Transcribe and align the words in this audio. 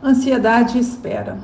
Ansiedade 0.00 0.78
e 0.78 0.80
espera. 0.80 1.38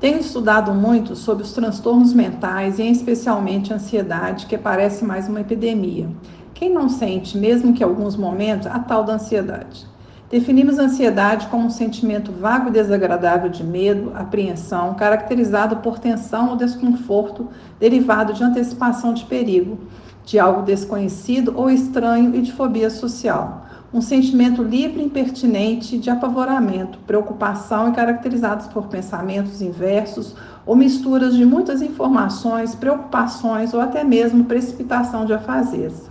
Tenho 0.00 0.18
estudado 0.18 0.74
muito 0.74 1.14
sobre 1.14 1.44
os 1.44 1.52
transtornos 1.52 2.12
mentais 2.12 2.80
e, 2.80 2.90
especialmente, 2.90 3.72
a 3.72 3.76
ansiedade, 3.76 4.46
que 4.46 4.58
parece 4.58 5.04
mais 5.04 5.28
uma 5.28 5.40
epidemia. 5.40 6.08
Quem 6.52 6.68
não 6.68 6.88
sente, 6.88 7.38
mesmo 7.38 7.72
que 7.72 7.84
em 7.84 7.86
alguns 7.86 8.16
momentos, 8.16 8.66
a 8.66 8.80
tal 8.80 9.04
da 9.04 9.14
ansiedade? 9.14 9.86
Definimos 10.28 10.80
a 10.80 10.84
ansiedade 10.84 11.46
como 11.46 11.66
um 11.66 11.70
sentimento 11.70 12.32
vago 12.32 12.70
e 12.70 12.72
desagradável 12.72 13.48
de 13.48 13.62
medo, 13.62 14.10
apreensão, 14.16 14.94
caracterizado 14.94 15.76
por 15.76 16.00
tensão 16.00 16.50
ou 16.50 16.56
desconforto 16.56 17.50
derivado 17.78 18.32
de 18.32 18.42
antecipação 18.42 19.14
de 19.14 19.24
perigo, 19.26 19.78
de 20.24 20.40
algo 20.40 20.62
desconhecido 20.62 21.52
ou 21.54 21.70
estranho 21.70 22.34
e 22.34 22.42
de 22.42 22.52
fobia 22.52 22.90
social 22.90 23.62
um 23.92 24.00
sentimento 24.00 24.62
livre 24.62 25.02
e 25.02 25.04
impertinente 25.04 25.98
de 25.98 26.08
apavoramento, 26.08 26.98
preocupação 27.06 27.90
e 27.90 27.92
caracterizados 27.92 28.66
por 28.68 28.86
pensamentos 28.86 29.60
inversos 29.60 30.34
ou 30.64 30.74
misturas 30.74 31.34
de 31.34 31.44
muitas 31.44 31.82
informações, 31.82 32.74
preocupações 32.74 33.74
ou 33.74 33.80
até 33.80 34.02
mesmo 34.02 34.44
precipitação 34.44 35.26
de 35.26 35.34
afazeres. 35.34 36.10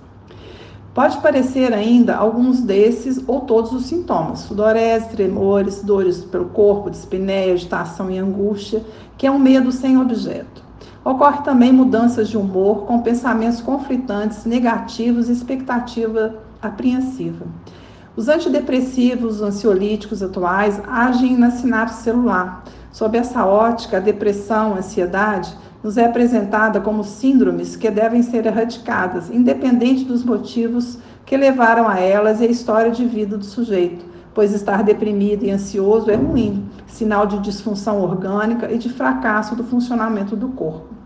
Pode 0.93 1.17
parecer 1.19 1.73
ainda 1.73 2.17
alguns 2.17 2.61
desses 2.61 3.23
ou 3.25 3.41
todos 3.41 3.71
os 3.71 3.85
sintomas: 3.85 4.39
sudorese, 4.39 5.09
tremores, 5.09 5.81
dores 5.81 6.19
pelo 6.19 6.49
corpo, 6.49 6.89
dispneia, 6.91 7.53
agitação 7.53 8.11
e 8.11 8.19
angústia, 8.19 8.83
que 9.17 9.25
é 9.25 9.31
um 9.31 9.39
medo 9.39 9.71
sem 9.71 9.97
objeto. 9.97 10.61
Ocorre 11.03 11.41
também 11.43 11.71
mudanças 11.71 12.29
de 12.29 12.37
humor 12.37 12.85
com 12.85 12.99
pensamentos 12.99 13.61
conflitantes, 13.61 14.45
negativos 14.45 15.29
e 15.29 15.31
expectativa 15.31 16.35
apreensiva. 16.61 17.45
Os 18.15 18.27
antidepressivos, 18.27 19.41
ansiolíticos 19.41 20.21
atuais 20.21 20.81
agem 20.87 21.37
na 21.37 21.49
sinapse 21.49 22.03
celular. 22.03 22.63
Sob 22.91 23.17
essa 23.17 23.45
ótica, 23.45 23.97
a 23.97 24.01
depressão, 24.01 24.73
a 24.73 24.79
ansiedade, 24.79 25.55
nos 25.81 25.97
é 25.97 26.05
apresentada 26.05 26.79
como 26.79 27.03
síndromes 27.03 27.75
que 27.75 27.89
devem 27.89 28.21
ser 28.21 28.45
erradicadas, 28.45 29.29
independente 29.31 30.03
dos 30.03 30.23
motivos 30.23 30.99
que 31.25 31.37
levaram 31.37 31.87
a 31.87 31.99
elas 31.99 32.41
e 32.41 32.43
a 32.43 32.51
história 32.51 32.91
de 32.91 33.05
vida 33.05 33.37
do 33.37 33.45
sujeito, 33.45 34.05
pois 34.33 34.53
estar 34.53 34.83
deprimido 34.83 35.43
e 35.43 35.51
ansioso 35.51 36.11
é 36.11 36.15
ruim, 36.15 36.69
sinal 36.85 37.25
de 37.25 37.39
disfunção 37.39 38.01
orgânica 38.01 38.71
e 38.71 38.77
de 38.77 38.89
fracasso 38.89 39.55
do 39.55 39.63
funcionamento 39.63 40.35
do 40.35 40.49
corpo. 40.49 41.00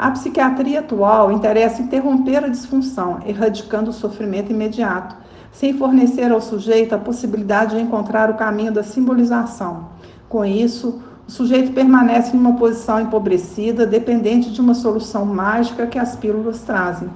A 0.00 0.10
psiquiatria 0.12 0.80
atual 0.80 1.30
interessa 1.30 1.82
interromper 1.82 2.42
a 2.42 2.48
disfunção, 2.48 3.18
erradicando 3.26 3.90
o 3.90 3.92
sofrimento 3.92 4.50
imediato, 4.50 5.14
sem 5.52 5.74
fornecer 5.74 6.32
ao 6.32 6.40
sujeito 6.40 6.94
a 6.94 6.98
possibilidade 6.98 7.76
de 7.76 7.82
encontrar 7.82 8.30
o 8.30 8.34
caminho 8.34 8.72
da 8.72 8.82
simbolização. 8.82 9.90
Com 10.26 10.42
isso, 10.42 11.02
o 11.28 11.30
sujeito 11.30 11.74
permanece 11.74 12.34
em 12.34 12.40
uma 12.40 12.54
posição 12.54 12.98
empobrecida, 12.98 13.86
dependente 13.86 14.50
de 14.50 14.58
uma 14.62 14.72
solução 14.72 15.26
mágica 15.26 15.86
que 15.86 15.98
as 15.98 16.16
pílulas 16.16 16.62
trazem. 16.62 17.10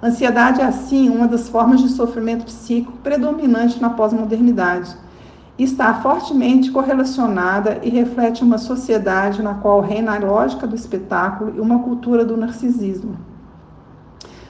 ansiedade 0.00 0.60
é, 0.60 0.64
assim, 0.64 1.10
uma 1.10 1.26
das 1.26 1.48
formas 1.48 1.80
de 1.80 1.88
sofrimento 1.88 2.44
psíquico 2.44 2.92
predominante 3.02 3.82
na 3.82 3.90
pós-modernidade 3.90 4.96
está 5.62 5.94
fortemente 5.94 6.70
correlacionada 6.70 7.80
e 7.82 7.90
reflete 7.90 8.42
uma 8.42 8.58
sociedade 8.58 9.42
na 9.42 9.54
qual 9.54 9.80
reina 9.80 10.14
a 10.14 10.18
lógica 10.18 10.66
do 10.66 10.74
espetáculo 10.74 11.54
e 11.56 11.60
uma 11.60 11.80
cultura 11.80 12.24
do 12.24 12.36
narcisismo. 12.36 13.16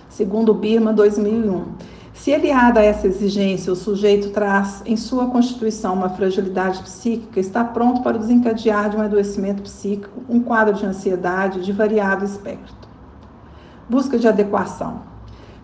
Segundo 0.08 0.54
Birman, 0.54 0.94
2001. 0.94 1.64
Se 2.12 2.32
aliada 2.32 2.80
a 2.80 2.84
essa 2.84 3.06
exigência, 3.06 3.72
o 3.72 3.76
sujeito 3.76 4.30
traz 4.30 4.82
em 4.84 4.96
sua 4.96 5.26
constituição 5.26 5.94
uma 5.94 6.10
fragilidade 6.10 6.82
psíquica, 6.82 7.40
está 7.40 7.64
pronto 7.64 8.02
para 8.02 8.18
desencadear 8.18 8.90
de 8.90 8.96
um 8.96 9.00
adoecimento 9.00 9.62
psíquico, 9.62 10.22
um 10.28 10.38
quadro 10.40 10.74
de 10.74 10.86
ansiedade 10.86 11.64
de 11.64 11.72
variado 11.72 12.24
espectro. 12.24 12.76
Busca 13.88 14.18
de 14.18 14.28
adequação. 14.28 15.00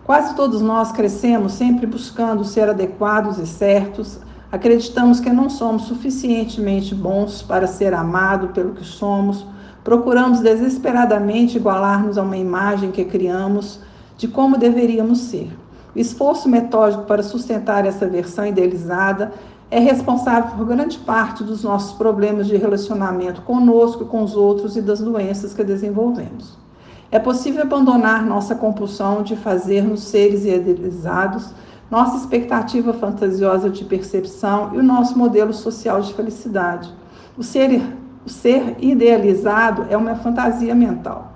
Quase 0.03 0.35
todos 0.35 0.59
nós 0.59 0.91
crescemos 0.91 1.53
sempre 1.53 1.85
buscando 1.85 2.43
ser 2.43 2.67
adequados 2.67 3.37
e 3.37 3.45
certos, 3.45 4.19
Acreditamos 4.51 5.19
que 5.19 5.29
não 5.29 5.47
somos 5.47 5.83
suficientemente 5.83 6.95
bons 6.95 7.43
para 7.43 7.67
ser 7.67 7.93
amados 7.93 8.49
pelo 8.51 8.73
que 8.73 8.83
somos, 8.83 9.45
procuramos 9.83 10.39
desesperadamente 10.39 11.57
igualar-nos 11.57 12.17
a 12.17 12.23
uma 12.23 12.37
imagem 12.37 12.89
que 12.89 13.05
criamos 13.05 13.79
de 14.17 14.27
como 14.27 14.57
deveríamos 14.57 15.19
ser. 15.19 15.55
O 15.95 15.99
esforço 15.99 16.49
metódico 16.49 17.03
para 17.03 17.21
sustentar 17.21 17.85
essa 17.85 18.07
versão 18.07 18.45
idealizada 18.45 19.31
é 19.69 19.79
responsável 19.79 20.55
por 20.57 20.65
grande 20.65 20.97
parte 20.97 21.43
dos 21.43 21.63
nossos 21.63 21.93
problemas 21.93 22.47
de 22.47 22.57
relacionamento 22.57 23.43
conosco, 23.43 24.05
com 24.05 24.23
os 24.23 24.35
outros 24.35 24.75
e 24.75 24.81
das 24.81 24.99
doenças 24.99 25.53
que 25.53 25.63
desenvolvemos. 25.63 26.57
É 27.11 27.19
possível 27.19 27.61
abandonar 27.61 28.25
nossa 28.25 28.55
compulsão 28.55 29.21
de 29.21 29.35
fazer-nos 29.35 30.01
seres 30.01 30.43
idealizados 30.43 31.53
nossa 31.89 32.17
expectativa 32.17 32.93
fantasiosa 32.93 33.69
de 33.69 33.83
percepção 33.83 34.71
e 34.73 34.77
o 34.77 34.83
nosso 34.83 35.17
modelo 35.17 35.53
social 35.53 36.01
de 36.01 36.13
felicidade. 36.13 36.93
O 37.35 37.43
ser, 37.43 37.81
o 38.25 38.29
ser 38.29 38.75
idealizado 38.79 39.87
é 39.89 39.97
uma 39.97 40.15
fantasia 40.15 40.75
mental. 40.75 41.33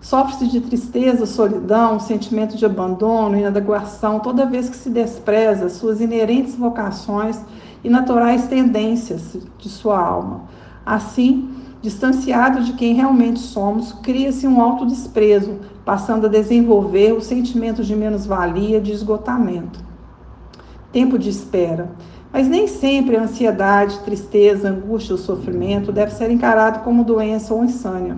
Sofre-se 0.00 0.46
de 0.46 0.60
tristeza, 0.60 1.26
solidão, 1.26 1.98
sentimento 1.98 2.56
de 2.56 2.64
abandono, 2.64 3.36
inadequação, 3.36 4.20
toda 4.20 4.46
vez 4.46 4.68
que 4.68 4.76
se 4.76 4.88
despreza 4.88 5.68
suas 5.68 6.00
inerentes 6.00 6.54
vocações 6.54 7.40
e 7.82 7.90
naturais 7.90 8.46
tendências 8.46 9.36
de 9.58 9.68
sua 9.68 9.98
alma. 9.98 10.42
Assim, 10.86 11.50
distanciado 11.82 12.62
de 12.62 12.74
quem 12.74 12.94
realmente 12.94 13.40
somos, 13.40 13.92
cria-se 13.92 14.46
um 14.46 14.60
autodesprezo, 14.60 15.56
passando 15.84 16.26
a 16.26 16.30
desenvolver 16.30 17.12
o 17.12 17.20
sentimento 17.20 17.82
de 17.82 17.96
menos-valia, 17.96 18.80
de 18.80 18.92
esgotamento 18.92 19.87
tempo 20.92 21.18
de 21.18 21.28
espera. 21.28 21.90
Mas 22.32 22.46
nem 22.46 22.66
sempre 22.66 23.16
a 23.16 23.22
ansiedade, 23.22 24.00
tristeza, 24.00 24.68
angústia 24.68 25.14
ou 25.14 25.18
sofrimento 25.18 25.90
deve 25.90 26.12
ser 26.12 26.30
encarado 26.30 26.80
como 26.80 27.04
doença 27.04 27.54
ou 27.54 27.64
insânia. 27.64 28.16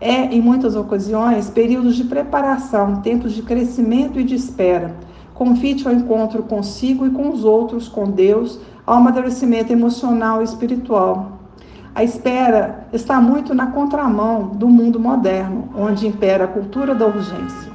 É, 0.00 0.26
em 0.26 0.40
muitas 0.40 0.76
ocasiões, 0.76 1.50
períodos 1.50 1.96
de 1.96 2.04
preparação, 2.04 3.00
tempos 3.00 3.32
de 3.32 3.42
crescimento 3.42 4.20
e 4.20 4.24
de 4.24 4.34
espera, 4.34 4.94
convite 5.34 5.88
ao 5.88 5.94
encontro 5.94 6.42
consigo 6.42 7.06
e 7.06 7.10
com 7.10 7.30
os 7.30 7.44
outros, 7.44 7.88
com 7.88 8.10
Deus, 8.10 8.60
ao 8.86 8.96
amadurecimento 8.96 9.72
emocional 9.72 10.40
e 10.40 10.44
espiritual. 10.44 11.38
A 11.94 12.04
espera 12.04 12.86
está 12.92 13.20
muito 13.20 13.54
na 13.54 13.72
contramão 13.72 14.50
do 14.50 14.68
mundo 14.68 15.00
moderno, 15.00 15.68
onde 15.76 16.06
impera 16.06 16.44
a 16.44 16.48
cultura 16.48 16.94
da 16.94 17.06
urgência. 17.06 17.72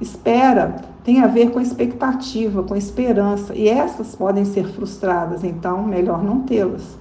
Espera 0.00 0.76
tem 1.04 1.20
a 1.20 1.26
ver 1.26 1.50
com 1.50 1.60
expectativa, 1.60 2.62
com 2.62 2.76
esperança, 2.76 3.54
e 3.54 3.68
essas 3.68 4.14
podem 4.14 4.44
ser 4.44 4.66
frustradas, 4.68 5.44
então 5.44 5.82
melhor 5.82 6.22
não 6.22 6.40
tê-las. 6.40 6.98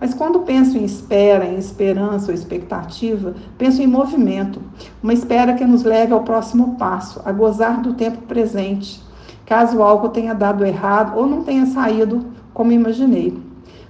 Mas 0.00 0.14
quando 0.14 0.40
penso 0.40 0.78
em 0.78 0.84
espera, 0.84 1.44
em 1.44 1.56
esperança 1.56 2.28
ou 2.28 2.34
expectativa, 2.34 3.34
penso 3.56 3.82
em 3.82 3.86
movimento, 3.86 4.60
uma 5.02 5.12
espera 5.12 5.54
que 5.54 5.64
nos 5.64 5.82
leve 5.82 6.12
ao 6.12 6.22
próximo 6.22 6.76
passo, 6.76 7.20
a 7.24 7.32
gozar 7.32 7.80
do 7.80 7.94
tempo 7.94 8.22
presente, 8.22 9.02
caso 9.44 9.82
algo 9.82 10.10
tenha 10.10 10.34
dado 10.34 10.64
errado 10.64 11.18
ou 11.18 11.26
não 11.26 11.42
tenha 11.42 11.66
saído 11.66 12.26
como 12.54 12.70
imaginei. 12.70 13.36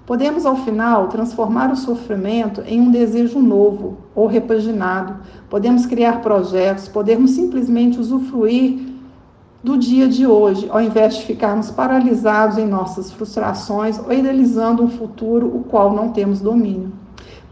Podemos, 0.07 0.47
ao 0.47 0.57
final, 0.57 1.09
transformar 1.09 1.71
o 1.71 1.77
sofrimento 1.77 2.63
em 2.67 2.81
um 2.81 2.91
desejo 2.91 3.41
novo 3.41 3.99
ou 4.15 4.27
repaginado. 4.27 5.17
Podemos 5.51 5.85
criar 5.85 6.23
projetos, 6.23 6.89
podemos 6.89 7.33
simplesmente 7.33 8.01
usufruir 8.01 8.89
do 9.63 9.77
dia 9.77 10.07
de 10.07 10.27
hoje, 10.27 10.69
ao 10.71 10.81
invés 10.81 11.17
de 11.17 11.25
ficarmos 11.25 11.71
paralisados 11.71 12.59
em 12.59 12.67
nossas 12.67 13.11
frustrações 13.11 13.99
ou 13.99 14.13
idealizando 14.13 14.83
um 14.83 14.89
futuro 14.89 15.47
o 15.47 15.65
qual 15.65 15.93
não 15.93 16.11
temos 16.11 16.41
domínio. 16.41 16.93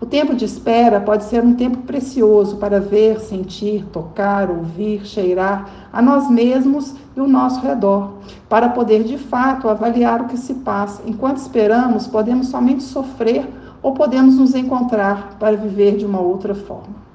O 0.00 0.06
tempo 0.06 0.35
de 0.35 0.44
espera 0.44 1.00
pode 1.00 1.25
ser 1.25 1.43
um 1.43 1.55
tempo 1.55 1.79
precioso 1.79 2.58
para 2.58 2.79
ver, 2.79 3.19
sentir, 3.19 3.85
tocar, 3.87 4.50
ouvir, 4.50 5.05
cheirar 5.06 5.69
a 5.93 6.00
nós 6.03 6.31
mesmos 6.31 6.94
e 7.17 7.20
o 7.20 7.26
nosso 7.26 7.61
redor, 7.61 8.12
para 8.49 8.69
poder 8.69 9.02
de 9.02 9.17
fato 9.17 9.69
avaliar 9.69 10.20
o 10.20 10.26
que 10.26 10.37
se 10.37 10.55
passa. 10.55 11.02
Enquanto 11.06 11.38
esperamos, 11.38 12.06
podemos 12.06 12.49
somente 12.49 12.82
sofrer 12.82 13.49
ou 13.82 13.94
podemos 13.94 14.37
nos 14.37 14.55
encontrar 14.55 15.37
para 15.41 15.56
viver 15.56 15.97
de 15.97 16.05
uma 16.05 16.20
outra 16.20 16.55
forma. 16.55 17.06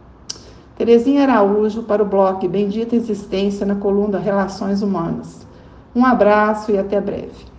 Terezinha 0.81 1.21
Araújo 1.21 1.83
para 1.83 2.01
o 2.01 2.05
blog 2.07 2.47
Bendita 2.47 2.95
Existência 2.95 3.67
na 3.67 3.75
coluna 3.75 4.17
Relações 4.17 4.81
Humanas. 4.81 5.45
Um 5.95 6.03
abraço 6.03 6.71
e 6.71 6.77
até 6.79 6.99
breve. 6.99 7.50